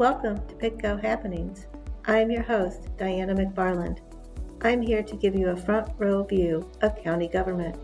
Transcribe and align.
Welcome 0.00 0.40
to 0.48 0.54
PittCo 0.54 0.98
Happenings. 0.98 1.66
I'm 2.06 2.30
your 2.30 2.42
host, 2.42 2.88
Diana 2.96 3.34
McFarland. 3.34 3.98
I'm 4.62 4.80
here 4.80 5.02
to 5.02 5.14
give 5.14 5.34
you 5.34 5.50
a 5.50 5.56
front 5.56 5.92
row 5.98 6.24
view 6.24 6.66
of 6.80 6.96
county 7.04 7.28
government. 7.28 7.76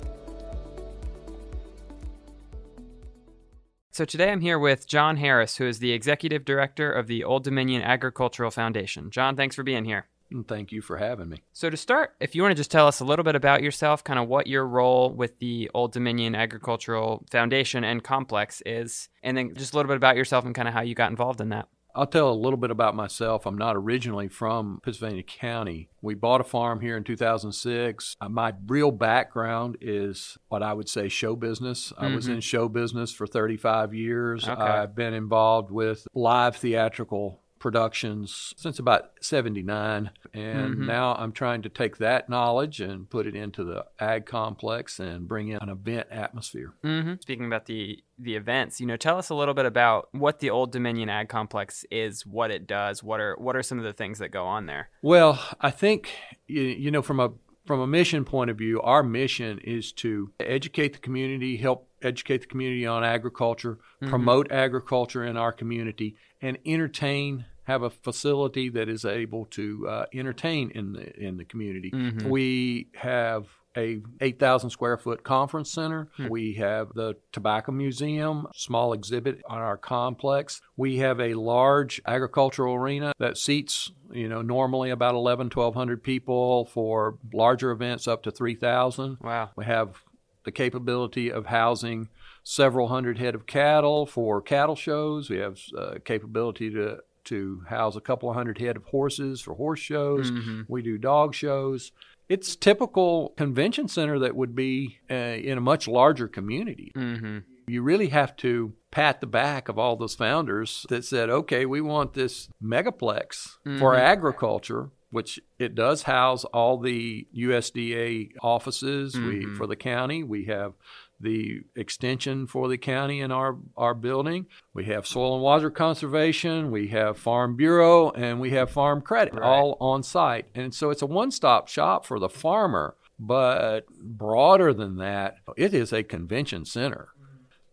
So 3.90 4.06
today 4.06 4.32
I'm 4.32 4.40
here 4.40 4.58
with 4.58 4.86
John 4.86 5.18
Harris, 5.18 5.58
who 5.58 5.66
is 5.66 5.78
the 5.78 5.92
executive 5.92 6.46
director 6.46 6.90
of 6.90 7.06
the 7.06 7.22
Old 7.22 7.44
Dominion 7.44 7.82
Agricultural 7.82 8.50
Foundation. 8.50 9.10
John, 9.10 9.36
thanks 9.36 9.54
for 9.54 9.62
being 9.62 9.84
here. 9.84 10.06
And 10.30 10.48
thank 10.48 10.72
you 10.72 10.80
for 10.80 10.96
having 10.96 11.28
me. 11.28 11.42
So, 11.52 11.68
to 11.68 11.76
start, 11.76 12.14
if 12.18 12.34
you 12.34 12.40
want 12.40 12.52
to 12.52 12.56
just 12.56 12.70
tell 12.70 12.88
us 12.88 13.00
a 13.00 13.04
little 13.04 13.24
bit 13.24 13.36
about 13.36 13.62
yourself, 13.62 14.02
kind 14.02 14.18
of 14.18 14.26
what 14.26 14.46
your 14.46 14.66
role 14.66 15.12
with 15.12 15.38
the 15.38 15.70
Old 15.74 15.92
Dominion 15.92 16.34
Agricultural 16.34 17.26
Foundation 17.30 17.84
and 17.84 18.02
Complex 18.02 18.62
is, 18.64 19.10
and 19.22 19.36
then 19.36 19.54
just 19.54 19.74
a 19.74 19.76
little 19.76 19.88
bit 19.88 19.98
about 19.98 20.16
yourself 20.16 20.46
and 20.46 20.54
kind 20.54 20.66
of 20.66 20.72
how 20.72 20.80
you 20.80 20.94
got 20.94 21.10
involved 21.10 21.42
in 21.42 21.50
that. 21.50 21.68
I'll 21.96 22.06
tell 22.06 22.30
a 22.30 22.34
little 22.34 22.58
bit 22.58 22.70
about 22.70 22.94
myself. 22.94 23.46
I'm 23.46 23.56
not 23.56 23.74
originally 23.74 24.28
from 24.28 24.80
Pittsylvania 24.84 25.22
County. 25.22 25.88
We 26.02 26.14
bought 26.14 26.42
a 26.42 26.44
farm 26.44 26.80
here 26.82 26.94
in 26.94 27.04
2006. 27.04 28.16
Uh, 28.20 28.28
my 28.28 28.52
real 28.66 28.90
background 28.90 29.78
is 29.80 30.36
what 30.48 30.62
I 30.62 30.74
would 30.74 30.90
say 30.90 31.08
show 31.08 31.34
business. 31.34 31.92
Mm-hmm. 31.92 32.04
I 32.04 32.14
was 32.14 32.26
in 32.26 32.34
mm-hmm. 32.34 32.40
show 32.40 32.68
business 32.68 33.12
for 33.12 33.26
35 33.26 33.94
years. 33.94 34.46
Okay. 34.46 34.60
I've 34.60 34.94
been 34.94 35.14
involved 35.14 35.70
with 35.70 36.06
live 36.14 36.56
theatrical 36.56 37.40
productions 37.66 38.54
since 38.56 38.78
about 38.78 39.10
79 39.20 40.12
and 40.32 40.74
mm-hmm. 40.74 40.86
now 40.86 41.16
i'm 41.16 41.32
trying 41.32 41.62
to 41.62 41.68
take 41.68 41.96
that 41.96 42.28
knowledge 42.28 42.80
and 42.80 43.10
put 43.10 43.26
it 43.26 43.34
into 43.34 43.64
the 43.64 43.84
ag 43.98 44.24
complex 44.24 45.00
and 45.00 45.26
bring 45.26 45.48
in 45.48 45.58
an 45.60 45.68
event 45.68 46.06
atmosphere 46.12 46.74
mm-hmm. 46.84 47.14
speaking 47.20 47.44
about 47.44 47.66
the 47.66 47.98
the 48.20 48.36
events 48.36 48.80
you 48.80 48.86
know 48.86 48.96
tell 48.96 49.18
us 49.18 49.30
a 49.30 49.34
little 49.34 49.52
bit 49.52 49.66
about 49.66 50.08
what 50.12 50.38
the 50.38 50.48
old 50.48 50.70
dominion 50.70 51.08
ag 51.08 51.28
complex 51.28 51.84
is 51.90 52.24
what 52.24 52.52
it 52.52 52.68
does 52.68 53.02
what 53.02 53.18
are 53.18 53.34
what 53.40 53.56
are 53.56 53.64
some 53.64 53.78
of 53.78 53.84
the 53.84 53.92
things 53.92 54.20
that 54.20 54.28
go 54.28 54.44
on 54.44 54.66
there 54.66 54.88
well 55.02 55.44
i 55.60 55.68
think 55.68 56.12
you, 56.46 56.62
you 56.62 56.92
know 56.92 57.02
from 57.02 57.18
a 57.18 57.32
from 57.66 57.80
a 57.80 57.86
mission 57.86 58.24
point 58.24 58.48
of 58.48 58.56
view, 58.56 58.80
our 58.80 59.02
mission 59.02 59.58
is 59.58 59.90
to 59.90 60.30
educate 60.38 60.92
the 60.92 60.98
community, 61.00 61.56
help 61.56 61.88
educate 62.00 62.42
the 62.42 62.46
community 62.46 62.86
on 62.86 63.02
agriculture, 63.02 63.74
mm-hmm. 63.74 64.08
promote 64.08 64.52
agriculture 64.52 65.24
in 65.24 65.36
our 65.36 65.52
community, 65.52 66.16
and 66.40 66.58
entertain 66.64 67.44
have 67.66 67.82
a 67.82 67.90
facility 67.90 68.68
that 68.70 68.88
is 68.88 69.04
able 69.04 69.44
to 69.46 69.86
uh, 69.88 70.06
entertain 70.14 70.70
in 70.70 70.92
the 70.92 71.14
in 71.16 71.36
the 71.36 71.44
community. 71.44 71.90
Mm-hmm. 71.90 72.28
We 72.28 72.88
have 72.94 73.46
a 73.76 74.00
8,000 74.20 74.70
square 74.70 74.96
foot 74.96 75.22
conference 75.22 75.70
center. 75.70 76.08
Hmm. 76.16 76.28
We 76.28 76.54
have 76.54 76.94
the 76.94 77.16
Tobacco 77.32 77.72
Museum, 77.72 78.46
small 78.54 78.94
exhibit 78.94 79.42
on 79.48 79.58
our 79.58 79.76
complex. 79.76 80.62
We 80.78 80.96
have 80.98 81.20
a 81.20 81.34
large 81.34 82.00
agricultural 82.06 82.74
arena 82.74 83.12
that 83.18 83.36
seats, 83.36 83.92
you 84.10 84.28
know, 84.28 84.40
normally 84.40 84.88
about 84.88 85.14
11, 85.14 85.50
1,200 85.52 86.02
people 86.02 86.64
for 86.66 87.18
larger 87.34 87.70
events 87.70 88.08
up 88.08 88.22
to 88.22 88.30
3,000. 88.30 89.18
Wow. 89.20 89.50
We 89.56 89.66
have 89.66 90.02
the 90.44 90.52
capability 90.52 91.30
of 91.30 91.46
housing 91.46 92.08
several 92.44 92.86
hundred 92.86 93.18
head 93.18 93.34
of 93.34 93.46
cattle 93.46 94.06
for 94.06 94.40
cattle 94.40 94.76
shows. 94.76 95.28
We 95.28 95.38
have 95.38 95.58
uh, 95.76 95.94
capability 96.04 96.70
to 96.70 97.00
to 97.26 97.62
house 97.68 97.96
a 97.96 98.00
couple 98.00 98.28
of 98.28 98.36
hundred 98.36 98.58
head 98.58 98.76
of 98.76 98.84
horses 98.84 99.40
for 99.40 99.54
horse 99.54 99.80
shows. 99.80 100.30
Mm-hmm. 100.30 100.62
We 100.68 100.82
do 100.82 100.98
dog 100.98 101.34
shows. 101.34 101.92
It's 102.28 102.56
typical 102.56 103.34
convention 103.36 103.88
center 103.88 104.18
that 104.20 104.34
would 104.34 104.54
be 104.54 104.98
uh, 105.10 105.14
in 105.14 105.58
a 105.58 105.60
much 105.60 105.86
larger 105.86 106.26
community. 106.26 106.92
Mm-hmm. 106.96 107.38
You 107.68 107.82
really 107.82 108.08
have 108.08 108.36
to 108.36 108.72
pat 108.90 109.20
the 109.20 109.26
back 109.26 109.68
of 109.68 109.78
all 109.78 109.96
those 109.96 110.14
founders 110.14 110.86
that 110.88 111.04
said, 111.04 111.30
okay, 111.30 111.66
we 111.66 111.80
want 111.80 112.14
this 112.14 112.48
megaplex 112.62 113.58
mm-hmm. 113.64 113.78
for 113.78 113.94
agriculture 113.94 114.90
which 115.10 115.40
it 115.58 115.74
does 115.74 116.02
house 116.02 116.44
all 116.44 116.78
the 116.78 117.26
USDA 117.34 118.32
offices 118.42 119.14
mm-hmm. 119.14 119.28
we, 119.28 119.56
for 119.56 119.66
the 119.66 119.76
county. 119.76 120.22
We 120.22 120.44
have 120.44 120.74
the 121.18 121.62
extension 121.74 122.46
for 122.46 122.68
the 122.68 122.78
county 122.78 123.20
in 123.20 123.32
our, 123.32 123.56
our 123.76 123.94
building. 123.94 124.46
We 124.74 124.84
have 124.86 125.06
soil 125.06 125.34
and 125.34 125.42
water 125.42 125.70
conservation, 125.70 126.70
we 126.70 126.88
have 126.88 127.18
Farm 127.18 127.56
Bureau, 127.56 128.10
and 128.10 128.40
we 128.40 128.50
have 128.50 128.70
Farm 128.70 129.00
Credit 129.00 129.34
right. 129.34 129.42
all 129.42 129.76
on 129.80 130.02
site. 130.02 130.46
And 130.54 130.74
so 130.74 130.90
it's 130.90 131.02
a 131.02 131.06
one 131.06 131.30
stop 131.30 131.68
shop 131.68 132.04
for 132.04 132.18
the 132.18 132.28
farmer. 132.28 132.96
But 133.18 133.86
broader 133.88 134.74
than 134.74 134.96
that, 134.96 135.36
it 135.56 135.72
is 135.72 135.92
a 135.92 136.02
convention 136.02 136.66
center. 136.66 137.08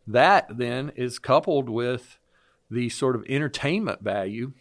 That 0.08 0.58
then 0.58 0.92
is 0.96 1.20
coupled 1.20 1.70
with 1.70 2.18
the 2.72 2.90
sort 2.90 3.16
of 3.16 3.26
entertainment 3.28 4.02
value 4.02 4.54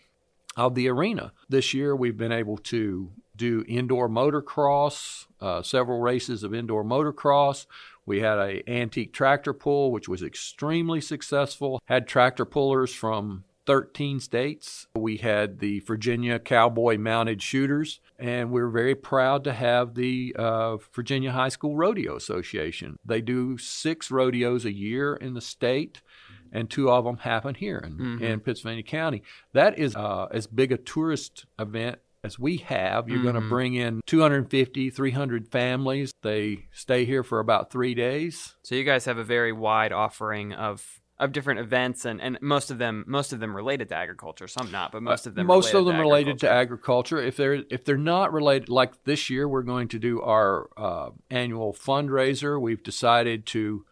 of 0.57 0.75
the 0.75 0.89
arena. 0.89 1.33
This 1.49 1.73
year, 1.73 1.95
we've 1.95 2.17
been 2.17 2.33
able 2.33 2.59
to 2.59 3.11
do 3.35 3.65
indoor 3.67 4.09
motocross, 4.09 5.27
uh, 5.41 5.63
several 5.63 6.01
races 6.01 6.43
of 6.43 6.55
indoor 6.55 6.85
motocross. 6.85 7.67
We 8.05 8.21
had 8.21 8.39
a 8.39 8.69
antique 8.69 9.13
tractor 9.13 9.53
pull, 9.53 9.93
which 9.93 10.09
was 10.09 10.23
extremely 10.23 11.01
successful. 11.01 11.81
Had 11.87 12.09
tractor 12.09 12.45
pullers 12.45 12.93
from 12.93 13.45
13 13.67 14.21
states. 14.21 14.87
We 14.97 15.19
had 15.19 15.61
the 15.61 15.81
Virginia 15.81 16.39
Cowboy 16.39 16.99
Mounted 16.99 17.43
Shooters, 17.43 18.01
and 18.19 18.51
we're 18.51 18.69
very 18.69 18.95
proud 18.95 19.45
to 19.45 19.53
have 19.53 19.95
the 19.95 20.35
uh, 20.39 20.79
Virginia 20.95 21.33
High 21.33 21.49
School 21.49 21.77
Rodeo 21.77 22.17
Association. 22.17 22.99
They 23.05 23.21
do 23.21 23.59
six 23.59 24.11
rodeos 24.11 24.65
a 24.65 24.73
year 24.73 25.15
in 25.15 25.35
the 25.35 25.41
state, 25.41 26.03
and 26.51 26.69
two 26.69 26.91
of 26.91 27.05
them 27.05 27.19
happen 27.19 27.55
here 27.55 27.79
in, 27.79 27.93
mm-hmm. 27.93 28.25
in 28.25 28.41
Pittsylvania 28.41 28.83
County. 28.83 29.23
That 29.53 29.79
is 29.79 29.95
uh, 29.95 30.27
as 30.33 30.47
big 30.47 30.73
a 30.73 30.77
tourist 30.77 31.47
event 31.59 32.01
as 32.25 32.39
we 32.39 32.59
have. 32.59 33.09
You're 33.09 33.19
mm-hmm. 33.19 33.31
going 33.31 33.43
to 33.43 33.49
bring 33.49 33.75
in 33.75 34.01
250, 34.07 34.91
300 34.91 35.49
families. 35.49 36.13
They 36.23 36.67
stay 36.73 37.05
here 37.05 37.23
for 37.23 37.41
about 37.41 37.71
three 37.71 37.95
days. 37.95 38.55
So 38.63 38.75
you 38.75 38.85
guys 38.85 39.05
have 39.07 39.19
a 39.19 39.25
very 39.25 39.53
wide 39.53 39.93
offering 39.93 40.53
of 40.53 41.01
of 41.19 41.31
different 41.31 41.61
events 41.61 42.05
and, 42.05 42.21
and 42.21 42.37
most 42.41 42.71
of 42.73 42.79
them 42.79 43.05
most 43.07 43.33
of 43.33 43.39
them 43.39 43.55
related 43.55 43.89
to 43.89 43.95
agriculture 43.95 44.49
some 44.49 44.73
not 44.73 44.91
but 44.91 45.03
most 45.05 45.25
of 45.25 45.37
them 45.37 45.49
uh, 45.49 45.55
most 45.55 45.73
of 45.73 45.85
them 45.85 45.95
to 45.95 46.01
related 46.01 46.37
to 46.37 46.51
agriculture 46.51 47.23
if 47.23 47.37
they're 47.37 47.63
if 47.71 47.85
they're 47.85 47.97
not 47.97 48.33
related 48.33 48.69
like 48.69 49.05
this 49.05 49.31
year 49.31 49.47
we're 49.47 49.63
going 49.63 49.87
to 49.87 50.01
do 50.01 50.21
our 50.21 50.69
uh, 50.77 51.11
annual 51.31 51.73
fundraiser 51.73 52.61
we've 52.61 52.83
decided 52.83 53.47
to 53.47 53.85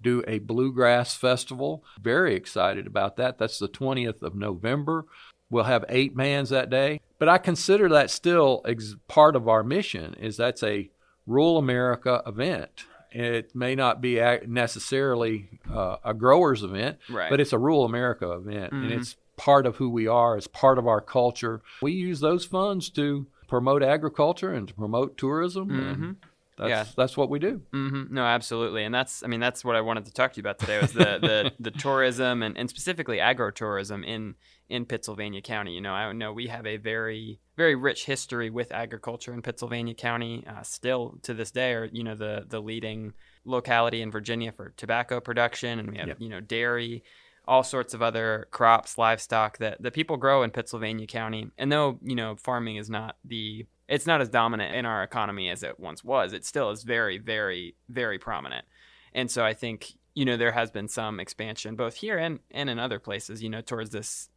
do 0.00 0.22
a 0.28 0.38
bluegrass 0.38 1.16
festival 1.16 1.82
very 2.00 2.36
excited 2.36 2.86
about 2.86 3.16
that 3.16 3.36
that's 3.36 3.58
the 3.58 3.68
20th 3.68 4.22
of 4.22 4.36
november 4.36 5.06
we'll 5.50 5.64
have 5.64 5.84
eight 5.88 6.16
bands 6.16 6.50
that 6.50 6.70
day 6.70 7.00
but 7.18 7.28
I 7.28 7.38
consider 7.38 7.88
that 7.90 8.10
still 8.10 8.62
ex- 8.66 8.96
part 9.08 9.36
of 9.36 9.48
our 9.48 9.62
mission 9.62 10.14
is 10.14 10.36
that's 10.36 10.62
a 10.62 10.90
rural 11.26 11.58
America 11.58 12.22
event. 12.26 12.84
It 13.10 13.54
may 13.54 13.74
not 13.74 14.00
be 14.00 14.20
necessarily 14.46 15.60
uh, 15.72 15.96
a 16.04 16.12
growers 16.12 16.62
event, 16.62 16.98
right. 17.08 17.30
but 17.30 17.40
it's 17.40 17.52
a 17.52 17.58
rural 17.58 17.84
America 17.84 18.30
event, 18.32 18.72
mm-hmm. 18.72 18.84
and 18.84 18.92
it's 18.92 19.16
part 19.36 19.64
of 19.64 19.76
who 19.76 19.88
we 19.88 20.06
are. 20.06 20.36
It's 20.36 20.46
part 20.46 20.78
of 20.78 20.86
our 20.86 21.00
culture. 21.00 21.62
We 21.80 21.92
use 21.92 22.20
those 22.20 22.44
funds 22.44 22.90
to 22.90 23.26
promote 23.48 23.82
agriculture 23.82 24.52
and 24.52 24.68
to 24.68 24.74
promote 24.74 25.16
tourism. 25.16 25.68
Mm-hmm. 25.68 26.12
That's, 26.56 26.68
yeah, 26.70 26.84
that's 26.96 27.16
what 27.16 27.28
we 27.28 27.38
do. 27.38 27.60
Mm-hmm. 27.72 28.14
No, 28.14 28.24
absolutely, 28.24 28.84
and 28.84 28.94
that's 28.94 29.22
I 29.22 29.26
mean 29.26 29.40
that's 29.40 29.64
what 29.64 29.76
I 29.76 29.82
wanted 29.82 30.06
to 30.06 30.12
talk 30.12 30.32
to 30.32 30.36
you 30.38 30.40
about 30.40 30.58
today 30.58 30.80
was 30.80 30.92
the 30.92 31.18
the, 31.20 31.52
the 31.60 31.70
tourism 31.70 32.42
and, 32.42 32.56
and 32.56 32.70
specifically 32.70 33.20
agro-tourism 33.20 34.02
in 34.04 34.36
in 34.68 34.86
Pittsylvania 34.86 35.42
County. 35.42 35.72
You 35.72 35.82
know, 35.82 35.92
I 35.92 36.12
know 36.12 36.32
we 36.32 36.46
have 36.46 36.66
a 36.66 36.78
very 36.78 37.40
very 37.56 37.74
rich 37.74 38.06
history 38.06 38.48
with 38.48 38.72
agriculture 38.72 39.34
in 39.34 39.42
Pittsylvania 39.42 39.94
County. 39.94 40.44
Uh, 40.46 40.62
still 40.62 41.18
to 41.22 41.34
this 41.34 41.50
day, 41.50 41.74
are 41.74 41.84
you 41.92 42.02
know 42.02 42.14
the 42.14 42.46
the 42.48 42.60
leading 42.60 43.12
locality 43.44 44.00
in 44.00 44.10
Virginia 44.10 44.50
for 44.50 44.72
tobacco 44.78 45.20
production, 45.20 45.78
and 45.78 45.90
we 45.90 45.98
have 45.98 46.08
yep. 46.08 46.20
you 46.20 46.30
know 46.30 46.40
dairy 46.40 47.04
all 47.48 47.62
sorts 47.62 47.94
of 47.94 48.02
other 48.02 48.48
crops, 48.50 48.98
livestock 48.98 49.58
that, 49.58 49.80
that 49.80 49.92
people 49.92 50.16
grow 50.16 50.42
in 50.42 50.50
Pittsylvania 50.50 51.06
County. 51.06 51.48
And 51.56 51.70
though, 51.70 51.98
you 52.02 52.16
know, 52.16 52.34
farming 52.36 52.76
is 52.76 52.90
not 52.90 53.16
the 53.24 53.66
it's 53.88 54.06
not 54.06 54.20
as 54.20 54.28
dominant 54.28 54.74
in 54.74 54.84
our 54.84 55.02
economy 55.02 55.48
as 55.50 55.62
it 55.62 55.78
once 55.78 56.02
was. 56.02 56.32
It 56.32 56.44
still 56.44 56.70
is 56.70 56.82
very, 56.82 57.18
very, 57.18 57.76
very 57.88 58.18
prominent. 58.18 58.64
And 59.12 59.30
so 59.30 59.44
I 59.44 59.54
think, 59.54 59.94
you 60.14 60.24
know, 60.24 60.36
there 60.36 60.52
has 60.52 60.70
been 60.70 60.88
some 60.88 61.20
expansion 61.20 61.76
both 61.76 61.96
here 61.96 62.18
and, 62.18 62.40
and 62.50 62.68
in 62.68 62.78
other 62.78 62.98
places, 62.98 63.42
you 63.42 63.48
know, 63.48 63.60
towards 63.60 63.90
this 63.90 64.28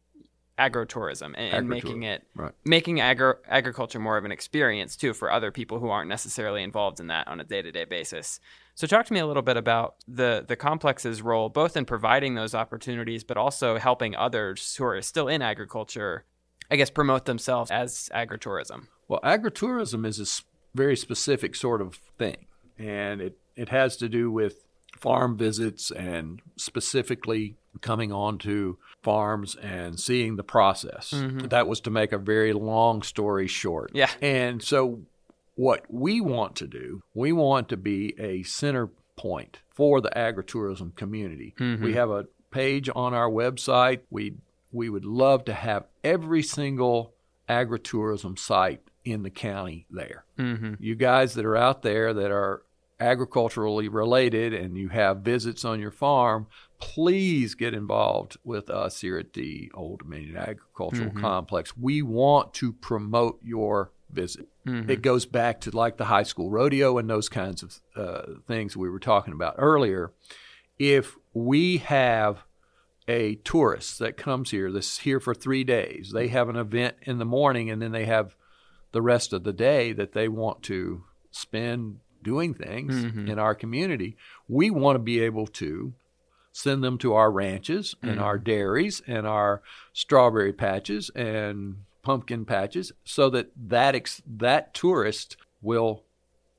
agro-tourism 0.60 1.34
and, 1.38 1.54
and 1.54 1.68
making 1.68 2.02
it 2.02 2.22
right. 2.34 2.52
making 2.66 3.00
agro 3.00 3.34
agriculture 3.48 3.98
more 3.98 4.18
of 4.18 4.26
an 4.26 4.30
experience 4.30 4.94
too 4.94 5.14
for 5.14 5.32
other 5.32 5.50
people 5.50 5.78
who 5.78 5.88
aren't 5.88 6.08
necessarily 6.08 6.62
involved 6.62 7.00
in 7.00 7.06
that 7.06 7.26
on 7.26 7.40
a 7.40 7.44
day-to-day 7.44 7.86
basis. 7.86 8.40
So 8.74 8.86
talk 8.86 9.06
to 9.06 9.14
me 9.14 9.20
a 9.20 9.26
little 9.26 9.42
bit 9.42 9.56
about 9.56 9.94
the 10.06 10.44
the 10.46 10.56
complex's 10.56 11.22
role 11.22 11.48
both 11.48 11.78
in 11.78 11.86
providing 11.86 12.34
those 12.34 12.54
opportunities 12.54 13.24
but 13.24 13.38
also 13.38 13.78
helping 13.78 14.14
others 14.14 14.76
who 14.76 14.84
are 14.84 15.00
still 15.00 15.28
in 15.28 15.40
agriculture 15.40 16.26
I 16.70 16.76
guess 16.76 16.90
promote 16.90 17.24
themselves 17.24 17.70
as 17.70 18.10
agritourism. 18.14 18.88
Well, 19.10 19.20
agritourism 19.24 20.06
is 20.06 20.20
a 20.20 20.76
very 20.76 20.96
specific 20.96 21.56
sort 21.56 21.80
of 21.82 21.96
thing, 22.16 22.46
and 22.78 23.20
it, 23.20 23.36
it 23.56 23.68
has 23.70 23.96
to 23.96 24.08
do 24.08 24.30
with 24.30 24.64
farm 24.96 25.36
visits 25.36 25.90
and 25.90 26.40
specifically 26.54 27.56
coming 27.80 28.12
onto 28.12 28.76
farms 29.02 29.56
and 29.56 29.98
seeing 29.98 30.36
the 30.36 30.44
process. 30.44 31.10
Mhm. 31.12 31.50
That 31.50 31.66
was 31.66 31.80
to 31.80 31.90
make 31.90 32.12
a 32.12 32.18
very 32.18 32.52
long 32.52 33.02
story 33.02 33.48
short. 33.48 33.90
Yeah. 33.94 34.10
And 34.22 34.62
so, 34.62 35.00
what 35.56 35.84
we 35.88 36.20
want 36.20 36.54
to 36.56 36.68
do, 36.68 37.02
we 37.12 37.32
want 37.32 37.68
to 37.70 37.76
be 37.76 38.14
a 38.16 38.44
center 38.44 38.90
point 39.16 39.58
for 39.70 40.00
the 40.00 40.10
agritourism 40.14 40.94
community. 40.94 41.54
Mhm. 41.58 41.80
We 41.80 41.94
have 41.94 42.10
a 42.10 42.26
page 42.52 42.88
on 42.94 43.12
our 43.12 43.28
website. 43.28 44.02
We 44.08 44.34
we 44.70 44.88
would 44.88 45.04
love 45.04 45.44
to 45.46 45.52
have 45.52 45.86
every 46.04 46.44
single 46.44 47.12
agritourism 47.48 48.38
site 48.38 48.80
in 49.04 49.22
the 49.22 49.30
county 49.30 49.86
there. 49.90 50.24
Mm-hmm. 50.38 50.74
You 50.78 50.94
guys 50.94 51.34
that 51.34 51.44
are 51.44 51.56
out 51.56 51.82
there 51.82 52.12
that 52.14 52.30
are 52.30 52.62
agriculturally 52.98 53.88
related 53.88 54.52
and 54.52 54.76
you 54.76 54.88
have 54.90 55.18
visits 55.18 55.64
on 55.64 55.80
your 55.80 55.90
farm, 55.90 56.46
please 56.78 57.54
get 57.54 57.72
involved 57.74 58.36
with 58.44 58.68
us 58.70 59.00
here 59.00 59.18
at 59.18 59.32
the 59.32 59.70
Old 59.74 60.00
Dominion 60.00 60.36
Agricultural 60.36 61.10
Mhm. 61.10 61.20
Complex. 61.20 61.76
We 61.76 62.02
want 62.02 62.52
to 62.54 62.72
promote 62.74 63.40
your 63.42 63.90
visit. 64.10 64.48
Mhm. 64.66 64.90
It 64.90 65.02
goes 65.02 65.24
back 65.24 65.60
to 65.62 65.70
like 65.74 65.96
the 65.96 66.06
high 66.06 66.24
school 66.24 66.50
rodeo 66.50 66.98
and 66.98 67.08
those 67.08 67.28
kinds 67.28 67.62
of 67.62 67.80
uh, 67.96 68.22
things 68.46 68.76
we 68.76 68.90
were 68.90 68.98
talking 68.98 69.32
about 69.32 69.54
earlier. 69.56 70.12
If 70.78 71.16
we 71.32 71.78
have 71.78 72.44
a 73.08 73.36
tourist 73.36 73.98
that 73.98 74.16
comes 74.16 74.50
here, 74.50 74.70
that's 74.70 74.98
here 74.98 75.20
for 75.20 75.34
three 75.34 75.64
days, 75.64 76.10
they 76.12 76.28
have 76.28 76.48
an 76.48 76.56
event 76.56 76.96
in 77.02 77.18
the 77.18 77.24
morning 77.24 77.70
and 77.70 77.80
then 77.80 77.92
they 77.92 78.04
have 78.04 78.36
the 78.92 79.02
rest 79.02 79.32
of 79.32 79.44
the 79.44 79.52
day 79.52 79.92
that 79.92 80.12
they 80.12 80.28
want 80.28 80.62
to 80.64 81.04
spend 81.30 82.00
doing 82.22 82.52
things 82.54 83.04
Mhm. 83.04 83.28
in 83.28 83.38
our 83.38 83.54
community, 83.54 84.16
we 84.48 84.70
want 84.70 84.96
to 84.96 84.98
be 85.02 85.20
able 85.20 85.46
to 85.46 85.92
send 86.52 86.82
them 86.82 86.98
to 86.98 87.14
our 87.14 87.30
ranches 87.30 87.94
and 88.02 88.18
Mhm. 88.18 88.22
our 88.22 88.36
dairies 88.38 89.00
and 89.06 89.26
our 89.26 89.62
strawberry 89.92 90.52
patches 90.52 91.10
and 91.14 91.84
pumpkin 92.02 92.44
patches 92.44 92.92
so 93.04 93.30
that 93.30 93.50
that 93.56 93.94
ex- 93.94 94.22
that 94.26 94.74
tourist 94.74 95.36
will 95.62 96.02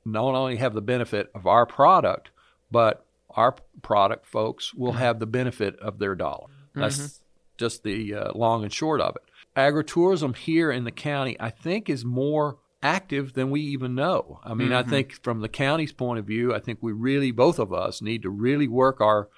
not 0.04 0.34
only 0.34 0.56
have 0.56 0.72
the 0.74 0.80
benefit 0.80 1.30
of 1.34 1.46
our 1.46 1.66
product 1.66 2.30
but 2.70 3.04
our 3.30 3.54
product 3.82 4.26
folks 4.26 4.72
will 4.74 4.92
have 4.92 5.18
the 5.18 5.26
benefit 5.26 5.76
of 5.80 5.98
their 5.98 6.14
dollar 6.14 6.46
that's 6.74 7.20
just 7.58 7.82
the 7.82 8.14
uh, 8.14 8.32
long 8.34 8.62
and 8.64 8.72
short 8.72 9.00
of 9.00 9.14
it 9.16 9.22
agritourism 9.56 10.34
here 10.36 10.70
in 10.70 10.84
the 10.84 10.90
county 10.90 11.36
i 11.40 11.50
think 11.50 11.88
is 11.90 12.04
more 12.04 12.58
active 12.82 13.34
than 13.34 13.50
we 13.50 13.60
even 13.60 13.94
know 13.94 14.40
i 14.44 14.54
mean 14.54 14.72
i 14.72 14.82
Mhm. 14.82 14.88
think 14.90 15.12
from 15.22 15.40
the 15.40 15.48
county's 15.48 15.92
point 15.92 16.18
of 16.18 16.24
view 16.26 16.54
i 16.54 16.58
think 16.58 16.78
we 16.80 16.92
really 16.92 17.30
both 17.30 17.58
of 17.58 17.72
us 17.72 18.00
need 18.02 18.22
to 18.22 18.30
really 18.30 18.66
work 18.68 19.00
our 19.00 19.28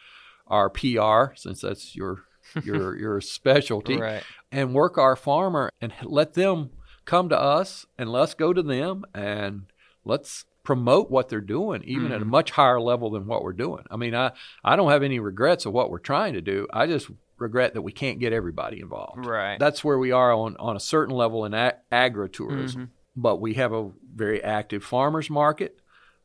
our 0.46 0.70
pr 0.70 1.34
since 1.34 1.60
that's 1.62 1.94
your 1.96 2.24
your 2.64 2.96
your 2.96 3.20
specialty 3.20 3.96
Right. 3.98 4.22
and 4.52 4.72
work 4.74 4.98
our 4.98 5.16
farmer 5.16 5.70
and 5.80 5.92
let 6.02 6.34
them 6.34 6.70
come 7.04 7.28
to 7.30 7.38
us 7.38 7.84
and 7.98 8.10
let's 8.10 8.34
go 8.34 8.52
to 8.52 8.62
them 8.62 9.04
and 9.14 9.62
let's 10.04 10.44
promote 10.62 11.10
what 11.10 11.28
they're 11.28 11.40
doing 11.42 11.82
even 11.84 12.12
at 12.12 12.22
a 12.22 12.24
Mhm. 12.24 12.28
much 12.28 12.50
higher 12.52 12.80
level 12.80 13.10
than 13.10 13.26
what 13.26 13.42
we're 13.42 13.52
doing. 13.52 13.84
I 13.90 13.96
mean, 13.96 14.14
I 14.14 14.32
I 14.62 14.76
don't 14.76 14.90
have 14.90 15.02
any 15.02 15.18
regrets 15.20 15.66
of 15.66 15.74
what 15.74 15.90
we're 15.90 15.98
trying 15.98 16.32
to 16.34 16.40
do. 16.40 16.66
I 16.72 16.86
just 16.86 17.10
regret 17.44 17.74
that 17.74 17.82
we 17.82 17.92
can't 17.92 18.18
get 18.18 18.32
everybody 18.32 18.80
involved. 18.80 19.24
Right. 19.26 19.58
That's 19.58 19.84
where 19.84 19.98
we 19.98 20.10
are 20.10 20.32
on 20.32 20.56
on 20.58 20.74
a 20.76 20.80
certain 20.80 21.14
level 21.14 21.44
in 21.44 21.54
ag- 21.54 21.76
agritourism. 21.92 22.76
Mhm. 22.76 22.88
But 23.16 23.40
we 23.40 23.54
have 23.54 23.72
a 23.72 23.90
very 24.14 24.42
active 24.42 24.82
farmers 24.82 25.30
market. 25.30 25.78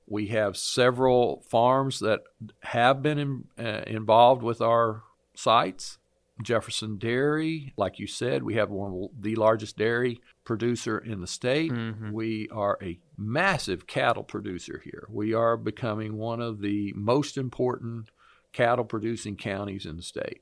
We 0.08 0.28
have 0.28 0.58
several 0.58 1.44
farms 1.48 2.00
that 2.00 2.22
have 2.62 3.04
been 3.04 3.20
in, 3.20 3.48
uh, 3.64 3.84
involved 3.86 4.42
with 4.42 4.60
our 4.62 5.04
sites. 5.36 5.98
Jefferson 6.42 6.98
Dairy, 6.98 7.74
like 7.76 8.00
you 8.00 8.08
said, 8.08 8.44
we 8.44 8.54
have 8.56 8.70
one 8.72 8.92
of 8.94 9.22
the 9.22 9.36
largest 9.36 9.78
dairy 9.78 10.22
producer 10.46 10.98
in 10.98 11.20
the 11.20 11.28
state. 11.28 11.72
Mhm. 11.72 12.12
We 12.14 12.48
are 12.50 12.78
a 12.82 12.98
massive 13.18 13.86
cattle 13.88 14.24
producer 14.24 14.82
here. 14.84 15.06
We 15.10 15.34
are 15.34 15.58
becoming 15.58 16.16
one 16.18 16.42
of 16.42 16.62
the 16.62 16.94
most 16.96 17.38
important 17.38 18.10
cattle 18.54 18.86
producing 18.86 19.36
counties 19.36 19.86
in 19.86 19.98
the 19.98 20.02
state. 20.02 20.42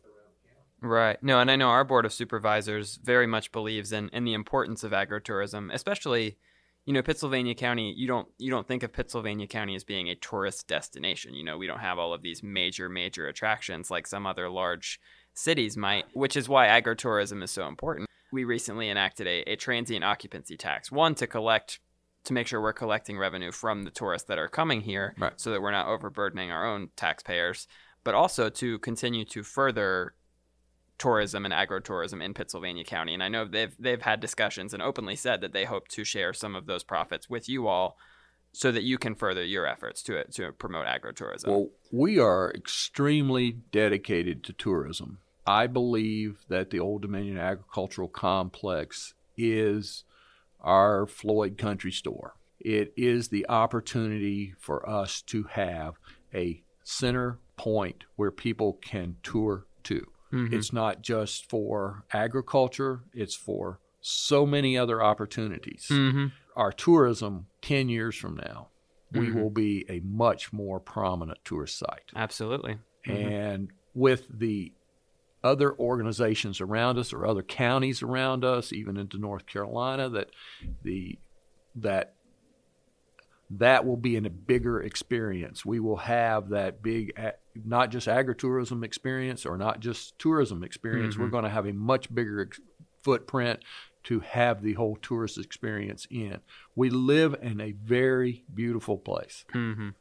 Right. 0.82 1.22
No, 1.24 1.40
and 1.40 1.50
I 1.50 1.56
know 1.56 1.70
our 1.70 1.84
board 1.84 2.06
of 2.06 2.14
supervisors 2.14 3.00
very 3.04 3.28
much 3.28 3.52
believes 3.52 3.92
in, 3.92 4.10
in 4.10 4.26
the 4.26 4.34
importance 4.34 4.84
of 4.84 4.92
agritourism, 4.92 5.74
especially, 5.74 6.38
you 6.86 6.94
know, 6.94 7.02
Pittsylvania 7.02 7.56
County. 7.56 7.94
You 7.98 8.08
don't 8.08 8.28
you 8.38 8.52
don't 8.52 8.68
think 8.68 8.84
of 8.84 8.94
Pittsylvania 8.94 9.48
County 9.48 9.76
as 9.76 9.84
being 9.84 10.10
a 10.10 10.16
tourist 10.16 10.68
destination. 10.68 11.34
You 11.34 11.44
know, 11.44 11.58
we 11.58 11.68
don't 11.68 11.80
have 11.80 11.98
all 11.98 12.14
of 12.14 12.22
these 12.22 12.44
major 12.44 12.90
major 12.90 13.28
attractions 13.28 13.90
like 13.90 14.06
some 14.08 14.28
other 14.28 14.50
large 14.50 15.00
cities 15.34 15.76
might, 15.78 16.06
which 16.14 16.36
is 16.36 16.48
why 16.48 16.68
agritourism 16.68 17.44
is 17.44 17.52
so 17.52 17.68
important. 17.68 18.08
We 18.32 18.44
recently 18.44 18.90
enacted 18.90 19.26
a, 19.28 19.52
a 19.52 19.56
transient 19.56 20.04
occupancy 20.04 20.58
tax, 20.58 20.92
one 20.92 21.16
to 21.16 21.28
collect 21.28 21.80
to 22.26 22.34
make 22.34 22.46
sure 22.46 22.62
we're 22.62 22.74
collecting 22.74 23.18
revenue 23.18 23.52
from 23.52 23.84
the 23.84 23.92
tourists 23.92 24.28
that 24.28 24.38
are 24.38 24.50
coming 24.50 24.82
here 24.82 25.16
Right. 25.18 25.32
so 25.40 25.50
that 25.52 25.62
we're 25.62 25.72
not 25.72 25.88
overburdening 25.88 26.52
our 26.52 26.66
own 26.66 26.90
taxpayers, 26.98 27.68
but 28.04 28.16
also 28.16 28.50
to 28.50 28.80
continue 28.80 29.24
to 29.26 29.44
further 29.44 30.14
tourism 30.98 31.46
and 31.46 31.54
agrotourism 31.54 32.24
in 32.24 32.34
Pittsylvania 32.34 32.84
County. 32.84 33.14
And 33.14 33.24
I 33.24 33.30
know 33.30 33.46
they've 33.46 33.76
they've 33.80 34.02
had 34.02 34.20
discussions 34.20 34.74
and 34.74 34.82
openly 34.82 35.16
said 35.16 35.42
that 35.42 35.54
they 35.54 35.66
hope 35.66 35.88
to 35.90 36.04
share 36.04 36.34
some 36.34 36.56
of 36.56 36.66
those 36.66 36.84
profits 36.84 37.30
with 37.30 37.48
you 37.48 37.68
all 37.68 37.98
so 38.52 38.72
that 38.72 38.84
you 38.84 38.98
can 38.98 39.14
further 39.14 39.44
your 39.44 39.68
efforts 39.68 40.02
to 40.04 40.24
to 40.26 40.52
promote 40.54 40.88
agrotourism. 40.88 41.48
Well, 41.48 41.70
we 41.92 42.20
are 42.20 42.52
extremely 42.52 43.52
dedicated 43.72 44.44
to 44.46 44.54
tourism. 44.54 45.20
I 45.46 45.68
believe 45.68 46.40
that 46.50 46.72
the 46.72 46.80
Old 46.80 47.04
Dominion 47.04 47.38
Agricultural 47.38 48.10
Complex 48.10 49.14
is 49.38 50.04
our 50.60 51.06
Floyd 51.06 51.58
Country 51.58 51.92
Store. 51.92 52.36
It 52.60 52.92
is 52.98 53.30
the 53.30 53.48
opportunity 53.48 54.54
for 54.58 54.88
us 54.90 55.22
to 55.24 55.44
have 55.44 55.94
a 56.34 56.64
center 56.84 57.40
point 57.56 58.04
where 58.16 58.32
people 58.32 58.74
can 58.82 59.16
tour 59.24 59.66
to. 59.84 60.08
Mhm. 60.32 60.54
It's 60.54 60.74
not 60.74 61.02
just 61.02 61.50
for 61.50 62.04
agriculture, 62.12 63.04
it's 63.14 63.36
for 63.36 63.80
so 64.02 64.46
many 64.46 64.78
other 64.78 65.02
opportunities. 65.02 65.88
Mhm. 65.90 66.32
Our 66.56 66.72
tourism 66.72 67.48
10 67.62 67.90
years 67.90 68.16
from 68.16 68.36
now, 68.36 68.70
we 69.12 69.28
Mhm. 69.28 69.36
will 69.36 69.50
be 69.50 69.86
a 69.90 70.00
much 70.02 70.52
more 70.54 70.80
prominent 70.80 71.40
tourist 71.46 71.78
site. 71.78 72.12
Absolutely. 72.16 72.78
Mhm. 73.06 73.32
And 73.32 73.72
with 73.94 74.28
the 74.30 74.74
other 75.44 75.74
organizations 75.78 76.60
around 76.60 76.98
us 76.98 77.14
or 77.14 77.26
other 77.26 77.44
counties 77.44 78.02
around 78.02 78.44
us, 78.44 78.74
even 78.74 78.98
into 78.98 79.18
North 79.18 79.46
Carolina, 79.46 80.10
that 80.10 80.32
the 80.84 81.18
that 81.76 82.16
that 83.50 83.86
will 83.86 83.98
be 83.98 84.16
in 84.16 84.26
a 84.26 84.30
bigger 84.30 84.82
experience. 84.82 85.66
We 85.66 85.80
will 85.80 85.98
have 85.98 86.50
that 86.50 86.82
big, 86.82 87.14
not 87.66 87.92
just 87.92 88.08
agritourism 88.08 88.84
experience 88.84 89.46
or 89.46 89.58
not 89.58 89.80
just 89.80 90.20
tourism 90.20 90.64
experience. 90.64 91.18
We're 91.18 91.28
Mhm. 91.28 91.32
going 91.32 91.44
to 91.46 91.50
have 91.50 91.66
a 91.66 91.74
much 91.74 92.14
bigger 92.14 92.42
ex- 92.42 92.60
footprint 93.04 93.62
to 94.04 94.20
have 94.20 94.62
the 94.62 94.74
whole 94.74 94.98
tourist 94.98 95.38
experience 95.38 96.06
in. 96.10 96.40
We 96.76 96.90
live 96.90 97.36
in 97.42 97.62
a 97.62 97.72
very 97.72 98.44
beautiful 98.54 98.98
place. 98.98 99.46
Mhm. 99.54 99.94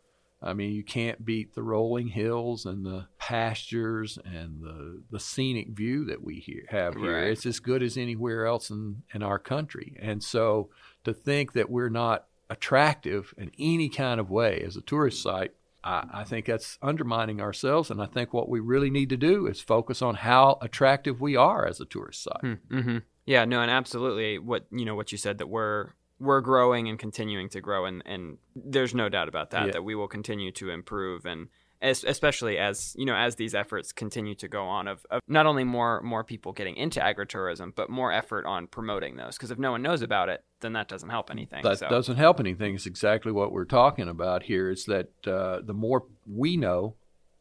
I 0.43 0.53
mean, 0.53 0.73
you 0.73 0.85
can't 0.85 1.25
beat 1.25 1.55
the 1.55 1.62
rolling 1.62 2.09
hills 2.09 2.67
and 2.67 2.85
the 2.85 3.07
pastures 3.19 4.19
and 4.25 4.61
the, 4.61 5.03
the 5.11 5.19
scenic 5.21 5.69
view 5.71 6.05
that 6.07 6.23
we 6.23 6.37
here, 6.41 6.65
have 6.69 6.95
here. 6.97 7.15
Right. 7.23 7.31
It's 7.31 7.47
as 7.47 7.59
good 7.61 7.83
as 7.83 7.97
anywhere 7.97 8.45
else 8.47 8.71
in, 8.71 9.03
in 9.15 9.23
our 9.23 9.38
country. 9.38 9.97
And 10.00 10.23
so 10.23 10.69
to 11.05 11.12
think 11.15 11.53
that 11.53 11.71
we're 11.71 11.88
not 11.88 12.26
attractive 12.49 13.35
in 13.37 13.50
any 13.59 13.88
kind 13.88 14.21
of 14.21 14.31
way 14.31 14.62
as 14.67 14.76
a 14.76 14.81
tourist 14.81 15.23
site, 15.23 15.53
I, 15.85 16.07
I 16.12 16.25
think 16.25 16.47
that's 16.47 16.79
undermining 16.83 17.41
ourselves. 17.41 17.91
And 17.91 18.00
I 18.03 18.07
think 18.07 18.33
what 18.33 18.49
we 18.49 18.61
really 18.61 18.91
need 18.91 19.09
to 19.11 19.17
do 19.17 19.47
is 19.47 19.61
focus 19.61 20.03
on 20.03 20.17
how 20.17 20.59
attractive 20.61 21.21
we 21.21 21.37
are 21.37 21.67
as 21.67 21.81
a 21.81 21.85
tourist 21.85 22.23
site. 22.25 22.43
Mm-hmm. 22.43 22.99
Yeah, 23.25 23.45
no, 23.45 23.61
and 23.61 23.71
absolutely 23.71 24.38
what 24.38 24.67
you 24.71 24.85
know 24.85 24.95
what 24.95 25.11
you 25.12 25.19
said 25.19 25.38
that 25.38 25.49
we're 25.49 25.91
we're 26.19 26.41
growing 26.41 26.88
and 26.88 26.99
continuing 26.99 27.49
to 27.50 27.61
grow, 27.61 27.85
and 27.85 28.03
and 28.07 28.38
there's 28.55 28.95
no 28.95 29.09
doubt 29.09 29.29
about 29.29 29.50
that 29.50 29.67
Yeah. 29.67 29.73
that 29.73 29.85
we 29.85 29.95
will 29.95 30.09
continue 30.09 30.53
to 30.53 30.71
improve 30.71 31.26
and. 31.26 31.49
Es- 31.83 32.04
especially 32.04 32.56
as 32.59 32.95
you 32.99 33.04
know, 33.04 33.14
as 33.14 33.37
these 33.37 33.54
efforts 33.54 33.92
continue 33.92 34.35
to 34.37 34.49
go 34.49 34.64
on, 34.64 34.88
of, 34.88 35.04
of 35.11 35.21
not 35.28 35.47
only 35.47 35.64
more 35.64 36.00
more 36.02 36.25
people 36.25 36.52
getting 36.52 36.76
into 36.76 37.00
agritourism, 37.00 37.75
but 37.75 37.90
more 37.90 38.12
effort 38.12 38.47
on 38.47 38.66
promoting 38.66 39.16
those. 39.16 39.37
Because 39.37 39.50
if 39.50 39.59
no 39.59 39.73
one 39.73 39.83
knows 39.83 40.02
about 40.02 40.28
it, 40.28 40.42
then 40.61 40.73
that 40.73 40.88
doesn't 40.88 41.11
help 41.11 41.30
anything. 41.30 41.62
That 41.62 41.78
so. 41.78 41.88
doesn't 41.88 42.16
help 42.16 42.40
anything. 42.40 42.75
It's 42.75 42.87
exactly 42.87 43.30
what 43.30 43.52
we're 43.52 43.64
talking 43.64 44.09
about 44.09 44.45
here. 44.45 44.71
Is 44.71 44.87
that 44.87 45.11
uh, 45.26 45.61
the 45.61 45.75
more 45.75 46.04
we 46.26 46.56
know, 46.56 46.95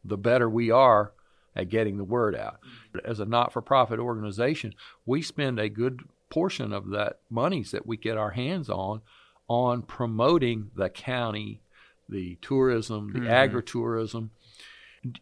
the 0.04 0.18
better 0.18 0.50
we 0.50 0.70
are 0.70 1.12
at 1.56 1.70
getting 1.70 1.96
the 1.96 2.04
word 2.04 2.36
out. 2.36 2.60
As 3.04 3.18
a 3.18 3.24
not-for-profit 3.24 3.98
organization, 3.98 4.74
we 5.06 5.22
spend 5.22 5.58
a 5.58 5.70
good 5.70 6.02
portion 6.28 6.72
of 6.72 6.90
that 6.90 7.20
monies 7.30 7.70
that 7.70 7.86
we 7.86 7.96
get 7.96 8.18
our 8.18 8.32
hands 8.32 8.68
on 8.68 9.00
on 9.48 9.80
promoting 9.80 10.70
the 10.76 10.90
county, 10.90 11.60
the 12.08 12.36
tourism, 12.40 13.12
the 13.12 13.20
Mhm. 13.20 13.28
agritourism. 13.28 14.30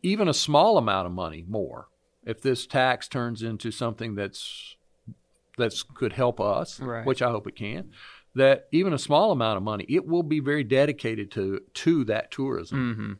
even 0.02 0.28
a 0.28 0.34
small 0.34 0.78
amount 0.78 1.06
of 1.06 1.12
money 1.12 1.44
more, 1.46 1.88
if 2.24 2.40
this 2.40 2.66
tax 2.66 3.06
turns 3.06 3.42
into 3.42 3.70
something 3.70 4.14
that's 4.14 4.76
that's 5.58 5.82
could 5.82 6.14
help 6.14 6.40
us, 6.40 6.80
Right. 6.80 7.04
which 7.06 7.20
I 7.22 7.30
hope 7.30 7.46
it 7.46 7.54
can, 7.54 7.90
that 8.34 8.66
even 8.72 8.92
a 8.92 8.98
small 8.98 9.30
amount 9.30 9.56
of 9.58 9.62
money, 9.62 9.84
it 9.88 10.06
will 10.06 10.22
be 10.24 10.40
very 10.40 10.64
dedicated 10.64 11.30
to 11.32 11.60
to 11.74 12.04
that 12.04 12.30
tourism. 12.30 12.78
Mm-hmm. 12.94 13.12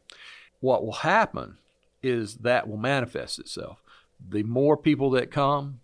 What 0.61 0.85
will 0.85 0.93
happen 0.93 1.59
is 2.03 2.39
that 2.39 2.67
will 2.67 2.77
manifest 2.79 3.39
itself. 3.39 3.83
The 4.27 4.43
more 4.43 4.77
people 4.77 5.11
that 5.11 5.31
come, 5.31 5.81